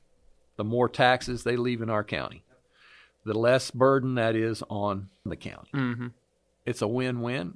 the 0.57 0.65
more 0.65 0.89
taxes 0.89 1.45
they 1.45 1.57
leave 1.57 1.83
in 1.83 1.91
our 1.91 2.05
county. 2.05 2.43
The 3.25 3.39
less 3.39 3.71
burden 3.71 4.15
that 4.15 4.35
is 4.35 4.63
on 4.71 5.09
the 5.27 5.37
county. 5.37 5.71
Mm-hmm. 5.75 6.09
It's 6.71 6.83
a 6.83 6.89
win-win. 6.89 7.55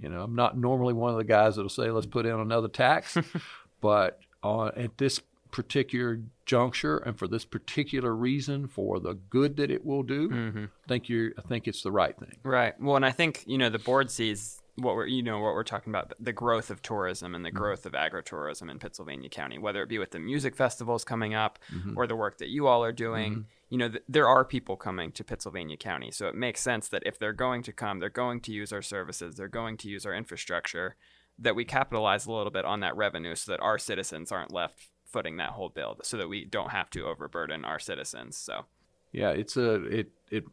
You 0.00 0.08
know, 0.08 0.22
I'm 0.22 0.34
not 0.34 0.58
normally 0.58 0.94
one 0.94 1.12
of 1.12 1.18
the 1.18 1.24
guys 1.24 1.56
that'll 1.56 1.68
say 1.68 1.90
let's 1.90 2.06
put 2.06 2.26
in 2.26 2.32
another 2.38 2.68
tax, 2.68 3.16
but 3.80 4.18
uh, 4.42 4.66
at 4.76 4.98
this 4.98 5.20
particular 5.52 6.20
juncture 6.46 6.96
and 6.98 7.16
for 7.18 7.28
this 7.28 7.44
particular 7.44 8.14
reason, 8.14 8.66
for 8.66 8.98
the 8.98 9.14
good 9.30 9.56
that 9.58 9.70
it 9.70 9.84
will 9.84 10.02
do, 10.02 10.28
Mm-hmm. 10.28 10.64
I 10.64 10.88
think 10.88 11.08
you 11.08 11.32
I 11.38 11.42
think 11.42 11.68
it's 11.68 11.82
the 11.82 11.92
right 11.92 12.18
thing. 12.18 12.36
Right. 12.42 12.78
Well, 12.80 12.96
and 12.96 13.04
I 13.06 13.10
think 13.12 13.44
you 13.46 13.58
know 13.58 13.68
the 13.70 13.78
board 13.78 14.10
sees 14.10 14.61
what 14.76 14.94
we're 14.94 15.06
you 15.06 15.22
know 15.22 15.38
what 15.38 15.54
we're 15.54 15.64
talking 15.64 15.90
about 15.90 16.12
the 16.18 16.32
growth 16.32 16.70
of 16.70 16.80
tourism 16.80 17.34
and 17.34 17.44
the 17.44 17.50
mm-hmm. 17.50 17.58
growth 17.58 17.84
of 17.84 17.92
agritourism 17.92 18.70
in 18.70 18.78
Pittsylvania 18.78 19.28
County, 19.28 19.58
whether 19.58 19.82
it 19.82 19.88
be 19.88 19.98
with 19.98 20.12
the 20.12 20.18
music 20.18 20.56
festivals 20.56 21.04
coming 21.04 21.34
up 21.34 21.58
mm-hmm. 21.72 21.96
or 21.96 22.06
the 22.06 22.16
work 22.16 22.38
that 22.38 22.48
you 22.48 22.66
all 22.66 22.82
are 22.82 22.92
doing. 22.92 23.32
Mm-hmm. 23.32 23.40
You 23.68 23.78
know, 23.78 23.88
th- 23.88 24.04
there 24.08 24.28
are 24.28 24.44
people 24.44 24.76
coming 24.76 25.12
to 25.12 25.24
Pittsylvania 25.24 25.76
County, 25.76 26.10
so 26.10 26.26
it 26.26 26.34
makes 26.34 26.60
sense 26.60 26.88
that 26.88 27.02
if 27.06 27.18
they're 27.18 27.32
going 27.32 27.62
to 27.64 27.72
come, 27.72 28.00
they're 28.00 28.10
going 28.10 28.40
to 28.42 28.52
use 28.52 28.72
our 28.72 28.82
services, 28.82 29.36
they're 29.36 29.48
going 29.48 29.78
to 29.78 29.88
use 29.88 30.04
our 30.04 30.14
infrastructure, 30.14 30.96
that 31.38 31.56
we 31.56 31.64
capitalize 31.64 32.26
a 32.26 32.32
little 32.32 32.50
bit 32.50 32.66
on 32.66 32.80
that 32.80 32.96
revenue, 32.96 33.34
so 33.34 33.52
that 33.52 33.60
our 33.60 33.78
citizens 33.78 34.30
aren't 34.30 34.52
left 34.52 34.88
footing 35.06 35.38
that 35.38 35.50
whole 35.50 35.70
bill, 35.70 35.98
so 36.02 36.18
that 36.18 36.28
we 36.28 36.44
don't 36.44 36.70
have 36.70 36.90
to 36.90 37.06
overburden 37.06 37.64
our 37.64 37.78
citizens. 37.78 38.36
So. 38.36 38.66
Yeah, 39.10 39.30
it's 39.30 39.56
a 39.56 39.84
it 39.84 40.10
it 40.30 40.44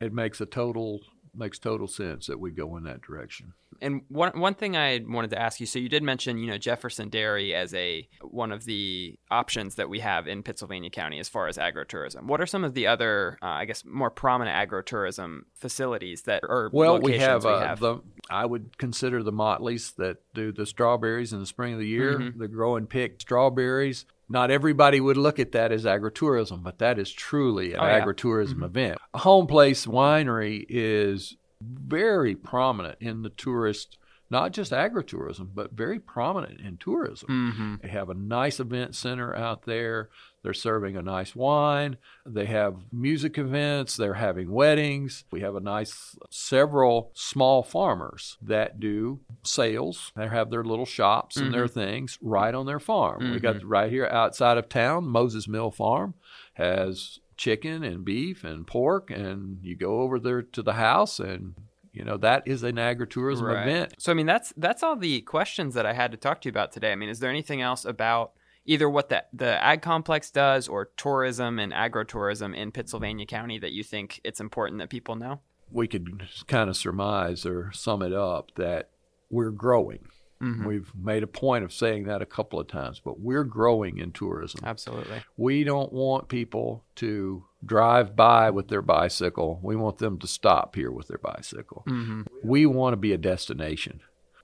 it 0.00 0.12
makes 0.12 0.40
a 0.40 0.46
total 0.46 1.00
makes 1.38 1.58
total 1.58 1.86
sense 1.86 2.26
that 2.26 2.40
we 2.40 2.50
go 2.50 2.76
in 2.76 2.82
that 2.84 3.00
direction. 3.00 3.52
And 3.80 4.02
one 4.08 4.38
one 4.38 4.54
thing 4.54 4.76
I 4.76 5.00
wanted 5.06 5.30
to 5.30 5.40
ask 5.40 5.60
you, 5.60 5.66
so 5.66 5.78
you 5.78 5.88
did 5.88 6.02
mention, 6.02 6.38
you 6.38 6.48
know, 6.48 6.58
Jefferson 6.58 7.08
Dairy 7.08 7.54
as 7.54 7.72
a 7.74 8.08
one 8.22 8.50
of 8.50 8.64
the 8.64 9.18
options 9.30 9.76
that 9.76 9.88
we 9.88 10.00
have 10.00 10.26
in 10.26 10.42
Pittsylvania 10.42 10.90
County 10.90 11.18
as 11.20 11.28
far 11.28 11.46
as 11.46 11.56
agritourism. 11.56 12.24
What 12.24 12.40
are 12.40 12.46
some 12.46 12.64
of 12.64 12.74
the 12.74 12.88
other, 12.88 13.38
uh, 13.40 13.46
I 13.46 13.64
guess, 13.66 13.84
more 13.84 14.10
prominent 14.10 14.56
agritourism 14.56 15.42
facilities 15.54 16.22
that 16.22 16.42
or 16.42 16.70
Well, 16.72 17.00
we 17.00 17.18
have, 17.18 17.44
we 17.44 17.50
uh, 17.50 17.60
have? 17.60 17.80
the 17.80 18.00
I 18.30 18.44
would 18.44 18.76
consider 18.78 19.22
the 19.22 19.32
Motleys 19.32 19.94
that 19.96 20.18
do 20.34 20.52
the 20.52 20.66
strawberries 20.66 21.32
in 21.32 21.40
the 21.40 21.46
spring 21.46 21.72
of 21.74 21.78
the 21.78 21.86
year. 21.86 22.18
Mhm. 22.18 22.38
The 22.38 22.48
grow 22.48 22.76
and 22.76 22.88
pick 22.90 23.20
strawberries. 23.20 24.04
Not 24.28 24.50
everybody 24.50 25.00
would 25.00 25.16
look 25.16 25.38
at 25.38 25.52
that 25.52 25.72
as 25.72 25.84
agritourism, 25.84 26.62
but 26.62 26.78
that 26.78 26.98
is 26.98 27.10
truly 27.10 27.72
an 27.72 27.80
Oh, 27.80 27.86
yeah. 27.86 28.04
agritourism 28.04 28.54
mm-hmm. 28.54 28.64
event. 28.64 28.98
A 29.14 29.18
home 29.18 29.46
place 29.46 29.86
winery 29.86 30.66
is 30.68 31.36
very 31.62 32.34
prominent 32.34 32.98
in 33.00 33.22
the 33.22 33.30
tourist, 33.30 33.98
not 34.30 34.52
just 34.52 34.72
agritourism, 34.72 35.48
but 35.54 35.72
very 35.72 35.98
prominent 35.98 36.60
in 36.60 36.76
tourism. 36.76 37.28
hmm 37.52 37.74
They 37.82 37.88
have 37.88 38.10
a 38.10 38.14
nice 38.14 38.60
event 38.60 38.94
center 38.94 39.34
out 39.34 39.62
there. 39.62 40.10
They're 40.42 40.52
serving 40.54 40.96
a 40.96 41.02
nice 41.02 41.34
wine. 41.34 41.96
They 42.24 42.44
have 42.46 42.76
music 42.92 43.38
events. 43.38 43.96
They're 43.96 44.14
having 44.14 44.50
weddings. 44.50 45.24
We 45.30 45.40
have 45.40 45.56
a 45.56 45.60
nice 45.60 46.16
several 46.30 47.10
small 47.14 47.62
farmers 47.62 48.36
that 48.42 48.78
do 48.78 49.20
sales. 49.44 50.12
They 50.14 50.28
have 50.28 50.50
their 50.50 50.64
little 50.64 50.86
shops 50.86 51.36
and 51.36 51.52
their 51.52 51.68
things 51.68 52.18
right 52.22 52.54
on 52.54 52.66
their 52.66 52.80
farm. 52.80 53.32
We 53.32 53.40
got 53.40 53.64
right 53.64 53.90
here 53.90 54.06
outside 54.06 54.58
of 54.58 54.68
town, 54.68 55.04
Moses 55.08 55.48
Mill 55.48 55.70
Farm 55.70 56.14
has 56.54 57.18
chicken 57.36 57.84
and 57.84 58.04
beef 58.04 58.42
and 58.42 58.66
pork 58.66 59.10
and 59.10 59.58
you 59.62 59.76
go 59.76 60.00
over 60.00 60.18
there 60.18 60.42
to 60.42 60.60
the 60.62 60.72
house 60.72 61.20
and 61.20 61.54
you 61.98 62.04
know 62.04 62.16
that 62.18 62.42
is 62.46 62.62
an 62.62 62.76
agritourism 62.76 63.42
Right. 63.42 63.68
event. 63.68 63.94
So 63.98 64.12
I 64.12 64.14
mean, 64.14 64.26
that's 64.26 64.52
that's 64.56 64.82
all 64.82 64.96
the 64.96 65.20
questions 65.22 65.74
that 65.74 65.84
I 65.84 65.92
had 65.92 66.10
to 66.12 66.16
talk 66.16 66.40
to 66.42 66.46
you 66.48 66.50
about 66.50 66.72
today. 66.72 66.92
I 66.92 66.96
mean, 66.96 67.08
is 67.08 67.18
there 67.20 67.30
anything 67.30 67.60
else 67.60 67.84
about 67.84 68.32
either 68.64 68.88
what 68.88 69.08
the 69.08 69.24
the 69.32 69.62
ag 69.64 69.82
complex 69.82 70.30
does 70.30 70.68
or 70.68 70.90
tourism 70.96 71.58
and 71.58 71.72
agrotourism 71.72 72.54
in 72.54 72.70
Pittsylvania 72.70 73.26
County 73.26 73.58
that 73.58 73.72
you 73.72 73.82
think 73.82 74.20
it's 74.24 74.40
important 74.40 74.78
that 74.80 74.88
people 74.90 75.16
know? 75.16 75.40
we 75.70 75.86
could 75.86 76.22
kind 76.46 76.70
of 76.70 76.76
surmise 76.78 77.44
or 77.44 77.70
sum 77.72 78.00
it 78.00 78.12
up 78.14 78.54
that 78.54 78.88
we're 79.28 79.50
growing. 79.50 80.08
Mhm. 80.42 80.64
We've 80.64 80.90
made 80.94 81.22
a 81.22 81.26
point 81.26 81.62
of 81.62 81.74
saying 81.74 82.04
that 82.04 82.22
a 82.22 82.26
couple 82.26 82.58
of 82.58 82.68
times, 82.68 83.02
but 83.04 83.20
we're 83.20 83.44
growing 83.44 83.98
in 83.98 84.12
tourism. 84.12 84.60
Absolutely. 84.64 85.20
We 85.36 85.64
don't 85.64 85.92
want 85.92 86.28
people 86.28 86.84
to 86.94 87.44
drive 87.64 88.14
by 88.16 88.50
with 88.50 88.68
their 88.68 88.82
bicycle. 88.82 89.58
We 89.62 89.76
want 89.76 89.98
them 89.98 90.18
to 90.20 90.26
stop 90.26 90.74
here 90.76 90.90
with 90.92 91.08
their 91.08 91.18
bicycle. 91.18 91.82
hmm 91.86 92.22
We 92.44 92.66
want 92.66 92.92
to 92.92 92.96
be 92.98 93.12
a 93.12 93.18
destination. 93.18 94.00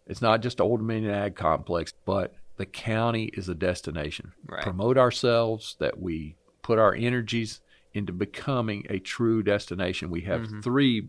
It's 0.07 0.21
not 0.23 0.43
just 0.43 0.61
Old 0.61 0.81
Dominion 0.81 1.15
Ag 1.15 1.35
Complex, 1.37 1.93
but 2.05 2.35
the 2.57 2.67
county 2.67 3.27
is 3.35 3.49
a 3.49 3.55
destination. 3.55 4.33
Right. 4.47 4.63
Promote 4.63 4.99
ourselves, 4.99 5.77
that 5.79 5.99
we 6.01 6.37
put 6.63 6.79
our 6.79 6.95
energies 6.95 7.61
into 7.93 8.13
becoming 8.13 8.85
a 8.91 8.99
true 8.99 9.43
destination. 9.43 10.11
We 10.11 10.23
have 10.23 10.43
Mm-hmm. 10.43 10.61
three 10.61 11.09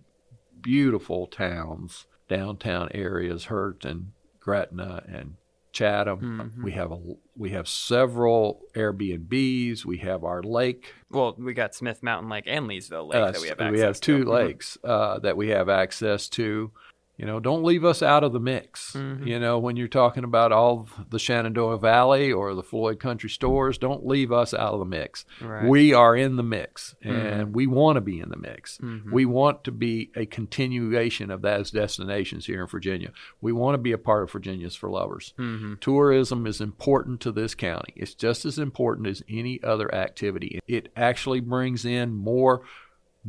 beautiful 0.61 1.27
towns, 1.27 2.05
downtown 2.29 2.89
areas, 2.93 3.45
Hurt 3.45 3.85
and 3.85 4.11
Gretna 4.39 5.03
and 5.07 5.35
Chatham. 5.75 6.19
Mm-hmm. 6.21 6.63
We 6.63 6.71
have 6.71 6.91
a 6.91 6.99
we 7.35 7.49
have 7.51 7.67
several 7.67 8.61
Airbnbs. 8.73 9.83
We 9.85 9.97
have 9.97 10.23
our 10.23 10.41
lake. 10.41 10.93
Well, 11.11 11.35
we 11.37 11.53
got 11.53 11.75
Smith 11.75 12.01
Mountain 12.01 12.29
Lake 12.29 12.45
and 12.47 12.65
Leesville 12.67 13.09
Lake 13.09 13.21
Uh, 13.21 13.31
that 13.31 13.41
we 13.41 13.47
have 13.49 13.71
we 13.71 13.79
have 13.81 13.99
two 13.99 14.19
to. 14.19 14.23
Mm-hmm. 14.23 14.31
lakes 14.31 14.77
uh, 14.83 15.19
that 15.19 15.35
we 15.37 15.49
have 15.49 15.67
access 15.69 16.29
to. 16.29 16.71
You 17.17 17.25
know, 17.25 17.39
don't 17.39 17.63
leave 17.63 17.85
us 17.85 18.01
out 18.01 18.25
of 18.25 18.33
the 18.33 18.41
mix. 18.41 18.91
Mhm. 18.93 19.25
You 19.25 19.39
know, 19.39 19.57
when 19.57 19.77
you're 19.77 19.87
talking 19.87 20.25
about 20.25 20.51
all 20.51 20.89
the 21.09 21.17
Shenandoah 21.17 21.77
Valley 21.77 22.29
or 22.29 22.53
the 22.53 22.61
Floyd 22.61 22.99
Country 22.99 23.29
Stores, 23.29 23.77
don't 23.77 24.05
leave 24.05 24.33
us 24.33 24.53
out 24.53 24.73
of 24.73 24.79
the 24.79 24.85
mix. 24.85 25.23
Right. 25.41 25.59
Mm-hmm. 25.59 25.67
We 25.69 25.93
are 25.93 26.13
in 26.15 26.35
the 26.35 26.43
mix, 26.43 26.93
and 27.01 27.55
we 27.55 27.67
want 27.67 27.95
to 27.95 28.01
be 28.01 28.19
in 28.19 28.27
the 28.29 28.37
mix. 28.37 28.77
Mhm. 28.79 29.11
We 29.11 29.23
want 29.25 29.63
to 29.63 29.71
be 29.71 30.11
a 30.15 30.25
continuation 30.25 31.31
of 31.31 31.41
those 31.41 31.71
destinations 31.71 32.47
here 32.47 32.61
in 32.61 32.67
Virginia. 32.67 33.11
We 33.39 33.53
want 33.53 33.75
to 33.75 33.79
be 33.81 33.93
a 33.93 33.97
part 33.97 34.23
of 34.23 34.31
Virginia's 34.31 34.75
for 34.75 34.89
Lovers. 34.89 35.33
Mhm. 35.39 35.79
Tourism 35.79 36.45
is 36.45 36.59
important 36.59 37.21
to 37.21 37.31
this 37.31 37.55
county. 37.55 37.93
It's 37.95 38.13
just 38.13 38.43
as 38.43 38.59
important 38.59 39.07
as 39.07 39.23
any 39.29 39.63
other 39.63 39.93
activity. 39.95 40.59
It 40.67 40.91
actually 40.97 41.39
brings 41.39 41.85
in 41.85 42.13
more 42.13 42.63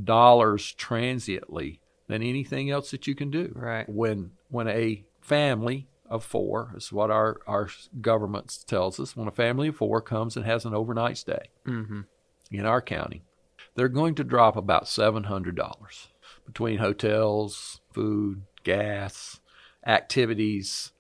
dollars 0.03 0.73
transiently 0.75 1.81
than 2.09 2.23
anything 2.23 2.71
else 2.71 2.91
that 2.91 3.07
you 3.07 3.15
can 3.15 3.31
do. 3.31 3.53
Right. 3.55 3.89
When 3.89 4.33
when 4.49 4.69
a 4.69 5.05
family 5.21 5.89
of 6.09 6.25
four 6.25 6.73
is 6.77 6.93
what 6.93 7.11
our 7.11 7.39
our 7.47 7.69
government 8.01 8.59
tells 8.67 9.01
us. 9.01 9.17
When 9.17 9.27
a 9.29 9.33
family 9.33 9.69
of 9.69 9.77
four 9.77 10.01
comes 10.01 10.37
and 10.37 10.45
has 10.47 10.65
an 10.65 10.75
overnight 10.75 11.19
stay 11.19 11.51
hmm 11.65 12.03
in 12.53 12.65
our 12.65 12.81
county, 12.81 13.25
they're 13.75 13.89
going 13.89 14.15
to 14.15 14.25
drop 14.25 14.57
about 14.57 14.87
seven 14.89 15.25
hundred 15.25 15.57
dollars 15.57 16.09
between 16.45 16.79
hotels, 16.79 17.81
food, 17.93 18.43
gas, 18.63 19.41
activities. 19.85 20.93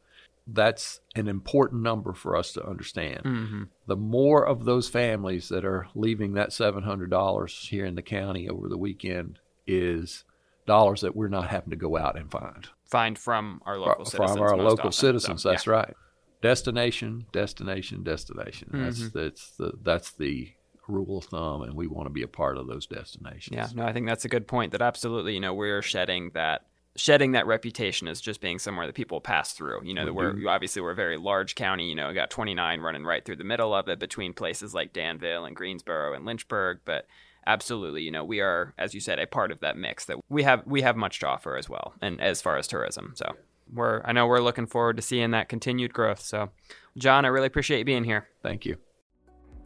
That's 0.48 1.00
an 1.16 1.26
important 1.28 1.82
number 1.82 2.12
for 2.12 2.36
us 2.36 2.52
to 2.52 2.64
understand. 2.64 3.20
hmm 3.22 3.62
The 3.86 3.96
more 3.96 4.46
of 4.46 4.64
those 4.64 4.88
families 4.88 5.48
that 5.50 5.64
are 5.64 5.86
leaving 5.94 6.34
that 6.34 6.52
seven 6.52 6.82
hundred 6.82 7.10
dollars 7.10 7.68
here 7.70 7.84
in 7.86 7.94
the 7.94 8.02
county 8.02 8.48
over 8.48 8.68
the 8.68 8.78
weekend 8.78 9.38
is 9.66 10.24
dollars 10.66 11.00
that 11.02 11.14
we're 11.16 11.28
not 11.28 11.48
having 11.48 11.70
to 11.70 11.76
go 11.76 11.96
out 11.96 12.16
and 12.18 12.30
find 12.30 12.68
Find 12.84 13.18
from 13.18 13.60
our 13.66 13.78
local 13.78 14.04
from 14.04 14.26
citizens. 14.28 14.40
our 14.40 14.56
local 14.56 14.78
often. 14.80 14.92
citizens. 14.92 15.42
So, 15.42 15.50
that's 15.50 15.66
right. 15.66 15.94
Destination, 16.42 17.26
destination, 17.32 18.02
destination. 18.04 18.68
That's 18.72 19.00
Mhm. 19.00 19.12
that's 19.12 19.50
the 19.56 19.72
that's 19.82 20.12
the 20.12 20.52
rule 20.86 21.18
of 21.18 21.24
thumb, 21.24 21.62
and 21.62 21.74
we 21.74 21.88
want 21.88 22.06
to 22.06 22.12
be 22.12 22.22
a 22.22 22.28
part 22.28 22.56
of 22.56 22.68
those 22.68 22.86
destinations. 22.86 23.56
Yeah, 23.56 23.66
no, 23.74 23.84
I 23.84 23.92
think 23.92 24.06
that's 24.06 24.24
a 24.24 24.28
good 24.28 24.46
point. 24.46 24.70
That 24.72 24.82
absolutely, 24.82 25.34
you 25.34 25.40
know, 25.40 25.54
we're 25.54 25.82
shedding 25.82 26.30
that 26.34 26.66
shedding 26.94 27.32
that 27.32 27.46
reputation 27.46 28.06
as 28.08 28.20
just 28.20 28.40
being 28.40 28.58
somewhere 28.58 28.86
that 28.86 28.94
people 28.94 29.20
pass 29.20 29.52
through. 29.54 29.80
You 29.84 29.92
know, 29.94 30.04
that 30.04 30.14
we're 30.14 30.48
obviously 30.48 30.80
we're 30.82 30.92
a 30.92 30.94
very 30.94 31.16
large 31.18 31.54
county. 31.56 31.88
You 31.88 31.94
know, 31.96 32.12
got 32.14 32.30
29 32.30 32.80
running 32.80 33.04
right 33.04 33.24
through 33.24 33.36
the 33.36 33.44
middle 33.44 33.74
of 33.74 33.88
it 33.88 33.98
between 33.98 34.32
places 34.32 34.72
like 34.74 34.92
Danville 34.92 35.44
and 35.46 35.56
Greensboro 35.56 36.14
and 36.14 36.24
Lynchburg, 36.24 36.80
but 36.84 37.06
absolutely, 37.46 38.02
you 38.02 38.10
know, 38.10 38.24
we 38.24 38.40
are, 38.40 38.74
as 38.78 38.94
you 38.94 39.00
said, 39.00 39.18
a 39.18 39.26
part 39.26 39.50
of 39.50 39.60
that 39.60 39.76
mix. 39.76 40.06
That 40.06 40.18
we 40.28 40.42
have 40.42 40.62
we 40.66 40.82
have 40.82 40.96
much 40.96 41.20
to 41.20 41.28
offer 41.28 41.56
as 41.56 41.68
well, 41.68 41.94
and 42.00 42.20
as 42.20 42.42
far 42.42 42.56
as 42.56 42.66
tourism, 42.66 43.12
so. 43.14 43.34
We're, 43.72 44.00
I 44.04 44.12
know 44.12 44.28
we're 44.28 44.38
looking 44.38 44.68
forward 44.68 44.94
to 44.96 45.02
seeing 45.02 45.32
that 45.32 45.48
continued 45.48 45.92
growth. 45.92 46.20
So, 46.20 46.50
John, 46.96 47.24
I 47.24 47.28
really 47.30 47.48
appreciate 47.48 47.80
you 47.80 47.84
being 47.84 48.04
here. 48.04 48.28
Thank 48.40 48.64
you. 48.64 48.76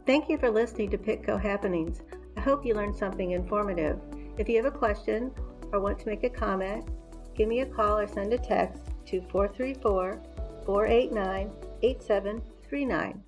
Thank 0.07 0.27
you 0.27 0.39
for 0.39 0.49
listening 0.49 0.89
to 0.89 0.97
PittCo 0.97 1.39
Happenings. 1.39 2.01
I 2.35 2.41
hope 2.41 2.65
you 2.65 2.73
learned 2.73 2.95
something 2.95 3.31
informative. 3.31 3.99
If 4.37 4.49
you 4.49 4.57
have 4.57 4.65
a 4.65 4.75
question 4.75 5.31
or 5.71 5.79
want 5.79 5.99
to 5.99 6.07
make 6.07 6.23
a 6.23 6.29
comment, 6.29 6.89
give 7.35 7.47
me 7.47 7.59
a 7.59 7.65
call 7.65 7.99
or 7.99 8.07
send 8.07 8.33
a 8.33 8.37
text 8.39 8.85
to 9.05 9.21
434 9.29 10.21
489 10.65 11.51
8739. 11.83 13.23